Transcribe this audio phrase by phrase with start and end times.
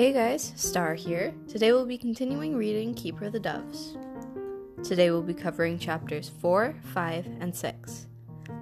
[0.00, 1.34] Hey guys, Star here.
[1.46, 3.98] Today we'll be continuing reading Keeper of the Doves.
[4.82, 8.06] Today we'll be covering chapters 4, 5, and 6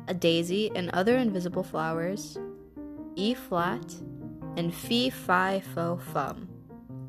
[0.09, 2.39] A Daisy and Other Invisible Flowers,
[3.15, 3.95] E flat,
[4.57, 6.49] and Fee Fi Fo Fum.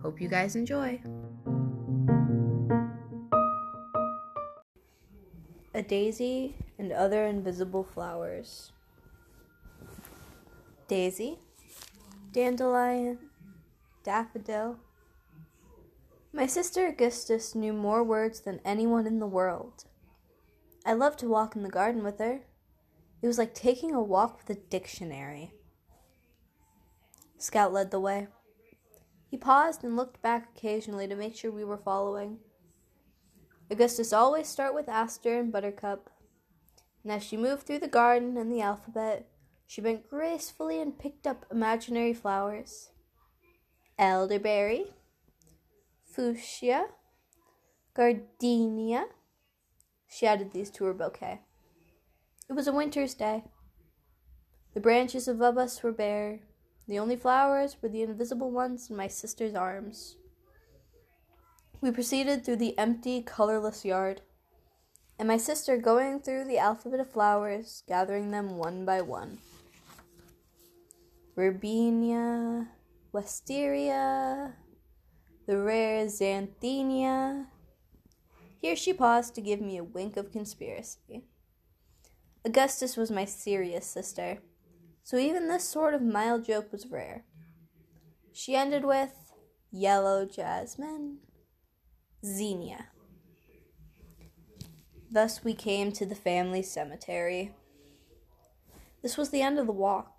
[0.03, 1.01] Hope you guys enjoy.
[5.73, 8.73] A Daisy and Other Invisible Flowers.
[10.87, 11.39] Daisy,
[12.31, 13.28] Dandelion,
[14.03, 14.77] daffodil.
[16.31, 19.85] My sister Augusta knew more words than anyone in the world.
[20.85, 22.41] I loved to walk in the garden with her.
[23.21, 25.53] It was like taking a walk with a dictionary.
[27.37, 28.27] Scout led the way.
[29.27, 32.39] He paused and looked back occasionally to make sure we were following.
[33.69, 36.09] Augusta always start with Aster and Buttercup,
[37.03, 39.27] and as she moved through the garden and the alphabet,
[39.67, 42.89] she bent gracefully and picked up imaginary flowers
[43.99, 44.85] elderberry,
[46.05, 46.87] fuchsia,
[47.93, 49.05] gardenia.
[50.07, 51.41] She added these to her bouquet.
[52.49, 53.43] It was a winter's day.
[54.73, 56.39] The branches above us were bare.
[56.87, 60.15] The only flowers were the invisible ones in my sister's arms.
[61.81, 64.21] We proceeded through the empty, colorless yard,
[65.19, 69.39] and my sister going through the alphabet of flowers, gathering them one by one.
[71.35, 72.69] Verbena,
[73.11, 74.53] wisteria,
[75.47, 77.47] the rare xanthenia.
[78.61, 81.23] Here she paused to give me a wink of conspiracy.
[82.45, 84.39] Augusta was my serious sister,
[85.03, 87.25] so even this sort of mild joke was rare.
[88.31, 89.33] She ended with
[89.71, 91.17] yellow jasmine,
[92.25, 92.87] zinnia.
[95.11, 97.51] Thus we came to the family cemetery.
[99.01, 100.18] This was the end of the walk.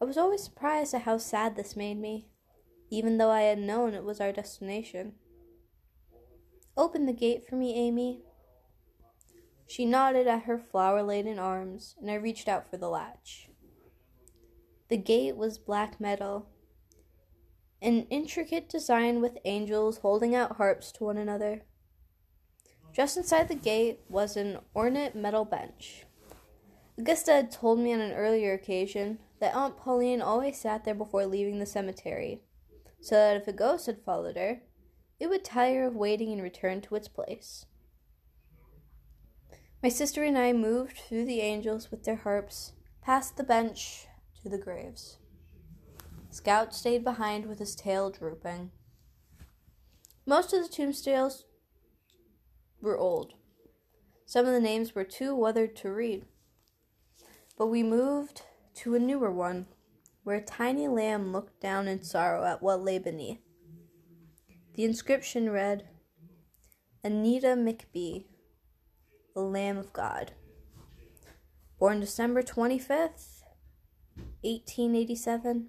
[0.00, 2.26] I was always surprised at how sad this made me,
[2.90, 5.14] even though I had known it was our destination.
[6.76, 8.22] Open the gate for me, Amie.
[9.66, 13.48] She nodded at her flower laden arms, and I reached out for the latch.
[14.88, 16.48] The gate was black metal,
[17.80, 21.62] an intricate design with angels holding out harps to one another.
[22.92, 26.04] Just inside the gate was an ornate metal bench.
[26.96, 31.26] Augusta had told me on an earlier occasion that Aunt Pauline always sat there before
[31.26, 32.40] leaving the cemetery,
[32.98, 34.62] so that if a ghost had followed her,
[35.20, 37.66] it would tire of waiting and return to its place.
[39.82, 42.72] My sister and I moved through the angels with their harps,
[43.02, 44.06] past the bench
[44.42, 45.18] to the graves.
[46.30, 48.70] Scout stayed behind with his tail drooping.
[50.24, 51.44] Most of the tombstones
[52.80, 53.34] were old.
[54.24, 56.24] Some of the names were too weathered to read.
[57.58, 58.40] But we moved
[58.76, 59.66] to a newer one,
[60.22, 63.40] where a tiny lamb looked down in sorrow at what lay beneath.
[64.74, 65.88] The inscription read,
[67.02, 68.24] Anita McBee,
[69.34, 70.32] the Lamb of God.
[71.78, 73.42] Born December 25th,
[74.42, 75.68] 1887.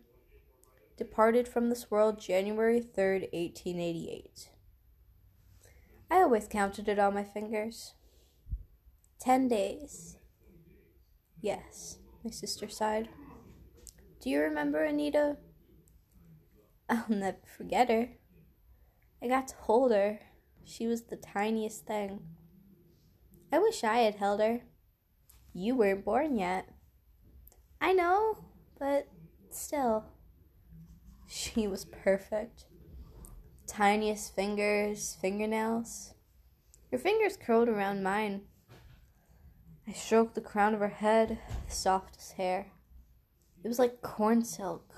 [0.97, 4.49] Departed from this world January 3rd, 1888.
[6.09, 7.95] I always counted it on my fingers.
[9.19, 10.17] Ten days.
[11.41, 11.97] Yes.
[12.25, 13.07] My sister sighed.
[14.19, 15.37] Do you remember Anita?
[16.89, 18.09] I'll never forget her.
[19.21, 20.21] I got to hold her.
[20.63, 22.21] She was the tiniest thing.
[23.53, 24.61] I wish I had held her.
[25.53, 26.67] You weren't born yet.
[27.79, 28.45] I know,
[28.79, 29.07] but
[29.51, 30.05] still.
[31.27, 32.65] She was perfect.
[33.67, 36.15] Tiniest fingers, fingernails.
[36.91, 38.43] Her fingers curled around mine.
[39.87, 41.37] I stroked the crown of her head,
[41.67, 42.71] the softest hair.
[43.63, 44.93] It was like corn silk.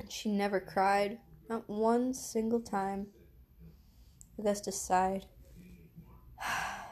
[0.00, 1.18] And she never cried,
[1.48, 3.08] not one single time.
[4.38, 5.26] Augusta sighed.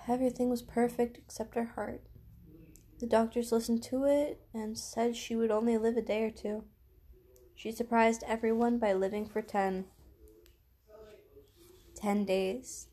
[0.08, 2.02] Everything was perfect except her heart.
[3.00, 6.64] The doctors listened to it and said she would only live a day or two.
[7.54, 9.86] She surprised everyone by living for ten.
[11.94, 12.88] Ten days.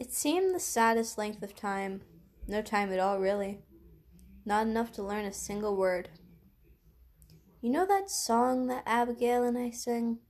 [0.00, 2.00] It seemed the saddest length of time.
[2.48, 3.60] No time at all, really.
[4.46, 6.08] Not enough to learn a single word.
[7.60, 10.20] You know that song that Abigail and I sing?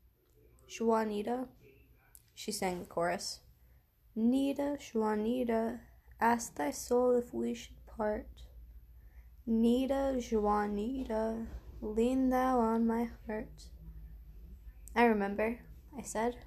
[0.69, 1.47] Juanita?
[2.35, 3.43] She sang the chorus.
[4.17, 5.79] Nita, Juanita,
[6.21, 8.27] ask thy soul if we should part.
[9.47, 11.47] Nita, Juanita,
[11.81, 13.67] lean thou on my heart.
[14.97, 15.61] I remember,
[15.97, 16.39] I said.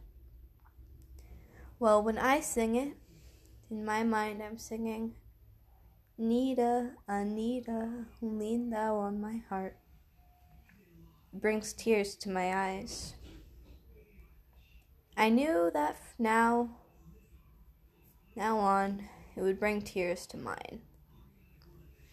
[1.80, 2.98] Well, when I sing it,
[3.74, 5.14] in my mind, I'm singing,
[6.20, 9.78] Anita, Anita, lean thou on my heart.
[11.34, 13.16] brings tears to my eyes.
[15.18, 16.70] I knew that now,
[18.36, 20.82] now on, it would bring tears to mine.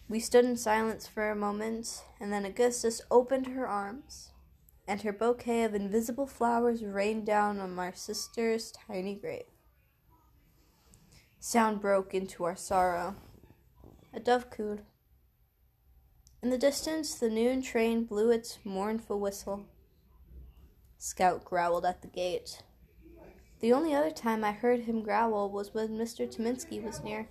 [0.09, 4.31] We stood in silence for a moment, and then Augusta opened her arms,
[4.87, 9.43] and her bouquet of invisible flowers rained down on my sister's tiny grave.
[11.43, 13.15] Sound broke into our sorrow.
[14.13, 14.83] A dove cooed.
[16.43, 19.65] In the distance, the noon train blew its mournful whistle.
[20.99, 22.61] Scout growled at the gate.
[23.59, 26.31] The only other time I heard him growl was when Mr.
[26.31, 27.27] Tominski was near.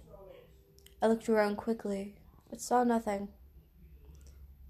[1.01, 2.17] I looked around quickly,
[2.51, 3.29] but saw nothing.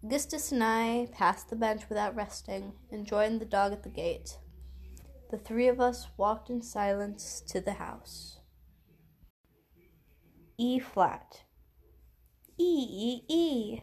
[0.04, 4.36] Augusta and I passed the bench without resting and joined the dog at the gate.
[5.30, 8.39] The three of us walked in silence to the house.
[10.62, 11.44] E flat.
[12.58, 13.80] E, E, E.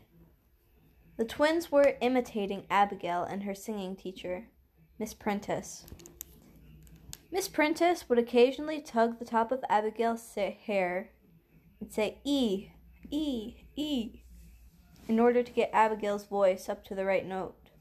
[1.18, 4.50] The twins were imitating Abigail and her singing teacher,
[5.00, 5.88] Miss Prentice.
[7.32, 11.10] Miss Prentice would occasionally tug the top of Abigail's hair
[11.82, 12.68] and say E,
[13.10, 14.22] E, E
[15.08, 17.72] in order to get Abigail's voice up to the right note.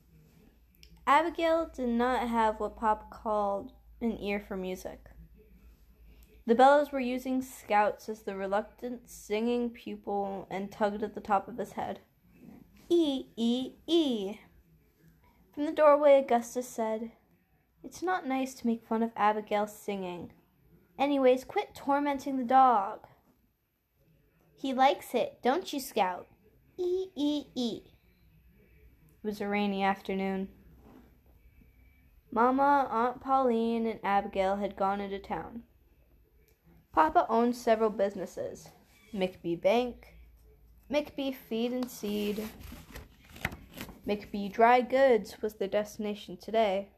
[1.07, 5.11] Abigail did not have what Pop called an ear for music.
[6.47, 11.49] The Bellas were using Scouts as the reluctant singing pupil and tugged at the top
[11.49, 11.99] of his head.
[12.89, 14.39] E, E, E.
[15.53, 17.11] From the doorway, Augusta said,
[17.83, 20.33] It's not nice to make fun of Abigail singing.
[20.97, 23.09] Anyways, quit tormenting the dog.
[24.55, 26.29] He likes it, don't you, Scout?
[26.79, 27.83] E, E, E.
[27.85, 30.49] It was a rainy afternoon.
[32.31, 35.65] Mama, Aunt Pauline, and Abigail had gone into town.
[36.97, 38.71] Papa owned several businesses
[39.13, 40.15] McBee Bank,
[40.91, 42.49] McBee Feed and Seed.
[44.09, 46.89] McBee Dry Goods was their destination today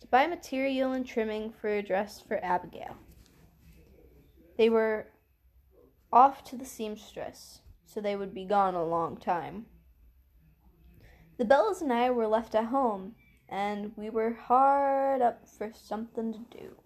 [0.00, 2.94] to buy material and trimming for a dress for Abigail.
[4.56, 5.08] They were
[6.12, 9.66] off to the seamstress, so they would be gone a long time.
[11.36, 13.16] The Bellas and I were left at home,
[13.48, 16.76] and we were hard up for something to do.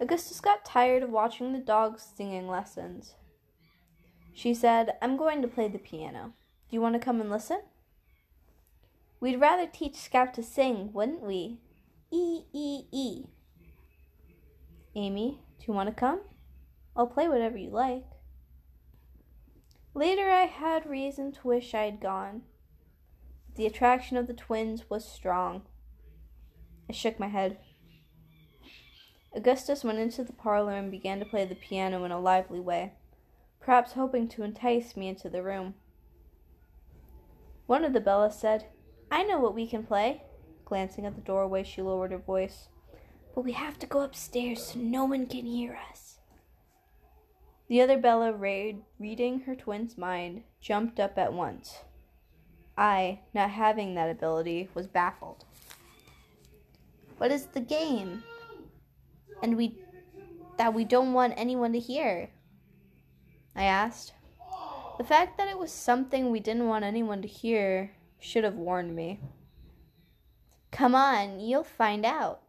[0.00, 3.14] Augusta got tired of watching the dogs singing lessons.
[4.32, 6.34] She said, I'm going to play the piano.
[6.70, 7.62] Do you want to come and listen?
[9.20, 11.58] We'd rather teach Scout to sing, wouldn't we?
[12.12, 13.24] E, E, E.
[14.94, 16.20] Amie, do you want to come?
[16.96, 18.04] I'll play whatever you like.
[19.94, 22.42] Later, I had reason to wish I had gone.
[23.56, 25.62] The attraction of the twins was strong.
[26.88, 27.58] I shook my head.
[29.34, 32.94] Augusta went into the parlor and began to play the piano in a lively way,
[33.60, 35.74] perhaps hoping to entice me into the room.
[37.66, 38.66] One of the Bellas said,
[39.10, 40.22] I know what we can play.
[40.64, 42.68] Glancing at the doorway, she lowered her voice.
[43.34, 46.18] But we have to go upstairs so no one can hear us.
[47.68, 51.80] The other Bella, reading her twin's mind, jumped up at once.
[52.76, 55.44] I, not having that ability, was baffled.
[57.18, 58.22] What is the game?
[59.42, 59.78] And we
[60.58, 62.30] that we don't want anyone to hear?
[63.54, 64.12] I asked.
[64.98, 68.96] The fact that it was something we didn't want anyone to hear should have warned
[68.96, 69.20] me.
[70.72, 72.42] Come on, you'll find out.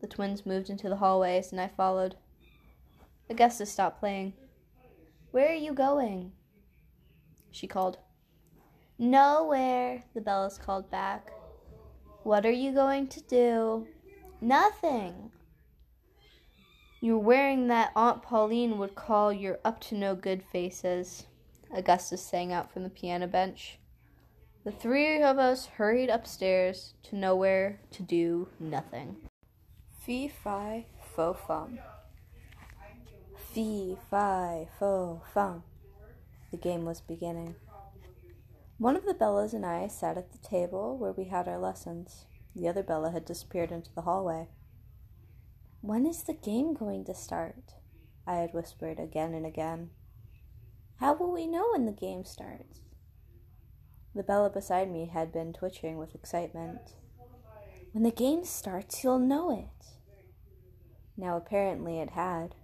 [0.00, 2.16] The twins moved into the hallways and I followed.
[3.30, 4.34] Augusta stopped playing.
[5.30, 6.32] Where are you going?
[7.50, 7.98] She called.
[8.98, 11.30] Nowhere, the Bellas called back.
[12.22, 13.86] What are you going to do?
[14.40, 15.30] Nothing.
[17.00, 21.26] You're wearing that Aunt Pauline would call your up to no good faces,
[21.70, 23.78] Augusta sang out from the piano bench.
[24.64, 29.16] The three of us hurried upstairs to nowhere to do nothing.
[30.00, 31.78] Fee, fi, fo, fum.
[33.52, 35.64] Fee, fi, fo, fum.
[36.50, 37.56] The game was beginning.
[38.78, 42.24] One of the Bellas and I sat at the table where we had our lessons.
[42.54, 44.48] The other Bella had disappeared into the hallway.
[45.80, 47.74] When is the game going to start?
[48.26, 49.90] I had whispered again and again.
[50.96, 52.80] How will we know when the game starts?
[54.14, 56.94] The Bella beside me had been twitching with excitement.
[57.92, 59.86] When the game starts, you'll know it.
[61.16, 62.54] Now, apparently, it had.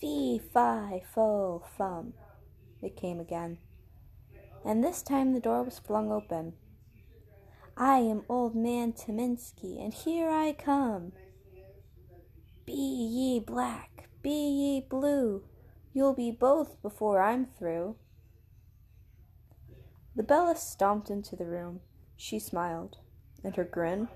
[0.00, 2.14] Fee, fi, fo, fum.
[2.82, 3.58] It came again.
[4.64, 6.54] And this time the door was flung open.
[7.76, 11.12] I am Old Man Tominski, and here I come.
[12.66, 15.44] Be ye black, be ye blue,
[15.92, 17.96] you'll be both before I'm through.
[20.16, 21.80] The Bella stomped into the room.
[22.16, 22.98] She smiled,
[23.44, 24.08] and her grin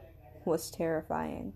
[0.45, 1.53] was terrifying.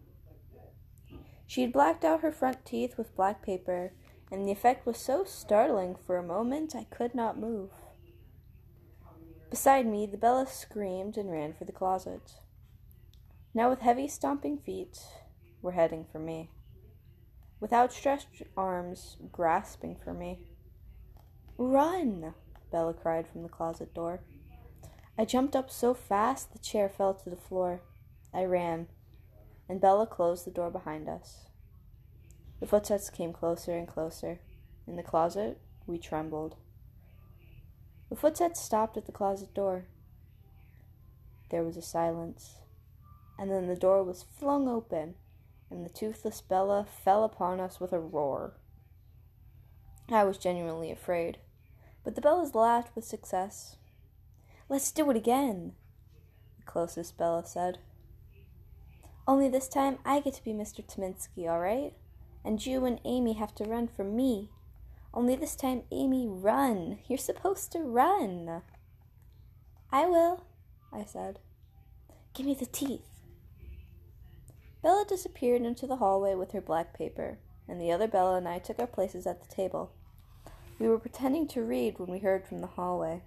[1.46, 3.92] She had blacked out her front teeth with black paper,
[4.30, 7.70] and the effect was so startling for a moment I could not move.
[9.50, 12.34] Beside me, the Bella screamed and ran for the closet.
[13.52, 14.98] Now, with heavy stomping feet,
[15.62, 16.50] were heading for me,
[17.64, 20.38] with outstretched arms grasping for me.
[21.56, 22.34] Run!
[22.70, 24.20] Bella cried from the closet door.
[25.16, 27.80] I jumped up so fast the chair fell to the floor.
[28.34, 28.88] I ran,
[29.66, 31.46] and Bella closed the door behind us.
[32.60, 34.40] The footsteps came closer and closer.
[34.86, 36.56] In the closet, we trembled.
[38.10, 39.86] The footsteps stopped at the closet door.
[41.50, 42.56] There was a silence,
[43.38, 45.14] and then the door was flung open,
[45.74, 48.54] and the toothless Bella fell upon us with a roar.
[50.08, 51.38] I was genuinely afraid,
[52.04, 53.76] but the Bellas laughed with success.
[54.68, 55.72] Let's do it again,
[56.56, 57.78] the closest Bella said.
[59.26, 60.84] Only this time I get to be Mr.
[60.84, 61.94] Tominski, all right?
[62.44, 64.50] And you and Amie have to run for me.
[65.14, 66.98] Only this time, Amie, run.
[67.08, 68.62] You're supposed to run.
[69.90, 70.44] I will,
[70.92, 71.38] I said.
[72.34, 73.13] Give me the teeth.
[74.84, 78.58] Bella disappeared into the hallway with her black paper, and the other Bella and I
[78.58, 79.92] took our places at the table.
[80.78, 83.22] We were pretending to read when we heard from the hallway.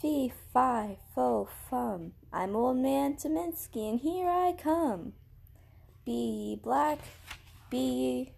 [0.00, 2.14] Fee, fi, fo, fum.
[2.32, 5.12] I'm old man Tominski, and here I come.
[6.06, 7.00] Be ye black,
[7.68, 8.32] be ye.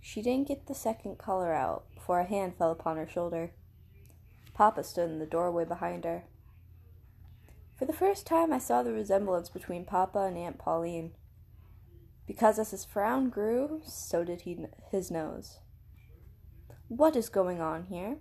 [0.00, 3.50] She didn't get the second color out before a hand fell upon her shoulder.
[4.54, 6.24] Papa stood in the doorway behind her.
[7.80, 11.12] For the first time, I saw the resemblance between Papa and Aunt Pauline.
[12.26, 15.60] Because as his frown grew, so did he, his nose.
[16.88, 18.18] What is going on here?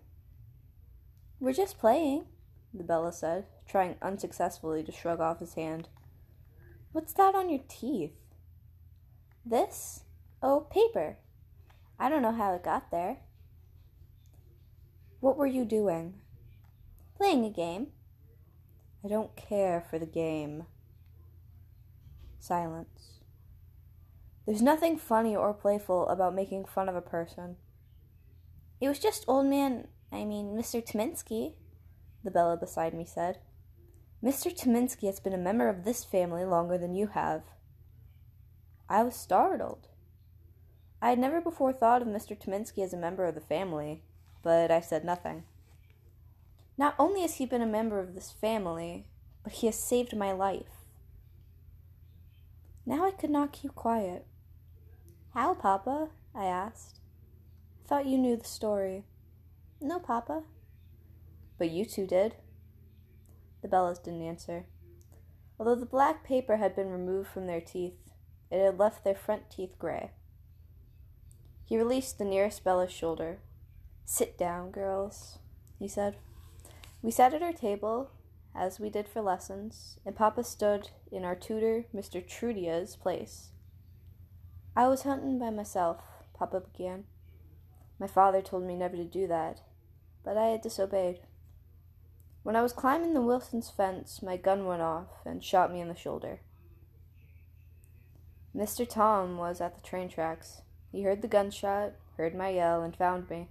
[1.41, 2.27] We're just playing,
[2.73, 5.89] the Bella said, trying unsuccessfully to shrug off his hand.
[6.93, 8.15] What's that on your teeth?
[9.45, 10.05] This?
[10.41, 11.17] Oh, paper.
[11.99, 13.17] I don't know how it got there.
[15.19, 16.13] What were you doing?
[17.17, 17.87] Playing a game.
[19.03, 20.65] I don't care for the game.
[22.39, 23.19] Silence.
[24.45, 27.57] There's nothing funny or playful about making fun of a person.
[28.81, 30.83] It was just old man I mean, Mr.
[30.83, 31.53] Tominski,
[32.23, 33.37] the Bella beside me said.
[34.23, 34.51] Mr.
[34.51, 37.43] Tominski has been a member of this family longer than you have.
[38.89, 39.87] I was startled.
[41.01, 42.37] I had never before thought of Mr.
[42.37, 44.03] Tominski as a member of the family,
[44.41, 45.43] but I said nothing.
[46.79, 49.05] Not only has he been a member of this family,
[49.43, 50.85] but he has saved my life.
[52.85, 54.25] Now I could not keep quiet.
[55.33, 56.07] How, Papa?
[56.33, 57.01] I asked.
[57.83, 59.03] I thought you knew the story.
[59.81, 60.43] No, Papa.
[61.57, 62.35] But you two did.
[63.61, 64.63] The Bellas didn't answer.
[65.59, 67.97] Although the black paper had been removed from their teeth,
[68.49, 70.11] it had left their front teeth gray.
[71.65, 73.39] He released the nearest Bella's shoulder.
[74.05, 75.39] Sit down, girls,
[75.77, 76.15] he said.
[77.01, 78.11] We sat at our table,
[78.53, 82.25] as we did for lessons, and Papa stood in our tutor, Mr.
[82.25, 83.51] Trudia's, place.
[84.75, 86.01] I was hunting by myself,
[86.33, 87.05] Papa began.
[87.99, 89.61] My father told me never to do that,
[90.23, 91.21] but I had disobeyed.
[92.43, 95.87] When I was climbing the Wilsons' fence, my gun went off and shot me in
[95.87, 96.41] the shoulder.
[98.55, 98.87] Mr.
[98.87, 100.61] Tom was at the train tracks.
[100.91, 103.49] He heard the gunshot, heard my yell, and found me.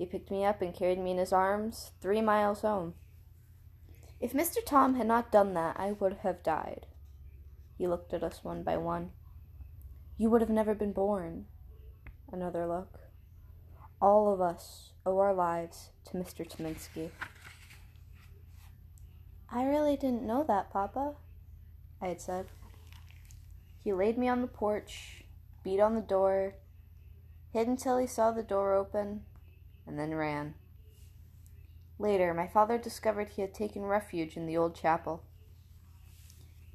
[0.00, 2.94] He picked me up and carried me in his arms three miles home.
[4.18, 4.64] If Mr.
[4.64, 6.86] Tom had not done that, I would have died.
[7.76, 9.10] He looked at us one by one.
[10.16, 11.44] You would have never been born.
[12.32, 12.98] Another look.
[14.00, 16.48] All of us owe our lives to Mr.
[16.48, 17.10] Tominski.
[19.52, 21.16] I really didn't know that, Papa,
[22.00, 22.46] I had said.
[23.84, 25.24] He laid me on the porch,
[25.62, 26.54] beat on the door,
[27.52, 29.24] hid until he saw the door open,
[29.90, 30.54] and then ran.
[31.98, 35.24] Later, my father discovered he had taken refuge in the old chapel.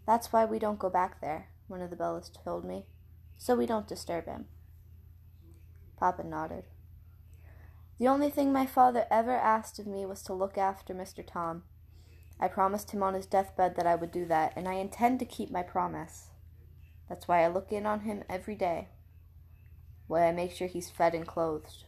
[0.05, 2.85] That's why we don't go back there, one of the Bellas told me,
[3.37, 4.45] so we don't disturb him.
[5.97, 6.65] Papa nodded.
[7.99, 11.25] The only thing my father ever asked of me was to look after Mr.
[11.25, 11.63] Tom.
[12.37, 15.25] I promised him on his deathbed that I would do that, and I intend to
[15.25, 16.27] keep my promise.
[17.07, 18.89] That's why I look in on him every day.
[20.07, 21.85] Why I make sure he's fed and clothed.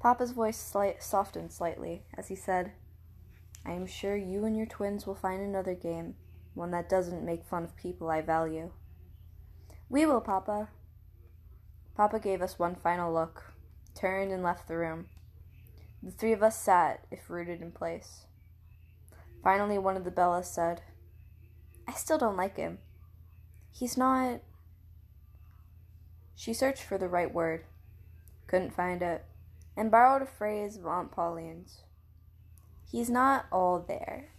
[0.00, 2.72] Papa's voice slight, softened slightly as he said,
[3.66, 6.14] I am sure you and your twins will find another game,
[6.54, 8.70] one that doesn't make fun of people I value.
[9.90, 10.68] We will, Papa.
[11.94, 13.52] Papa gave us one final look,
[13.94, 15.08] turned and left the room.
[16.02, 18.24] The three of us sat, if rooted in place.
[19.44, 20.80] Finally, one of the Bellas said,
[21.86, 22.78] I still don't like him.
[23.70, 24.40] He's not.
[26.34, 27.64] She searched for the right word,
[28.46, 29.24] couldn't find it,
[29.76, 31.82] and borrowed a phrase of Aunt Pauline's.
[32.90, 34.30] He's not all there.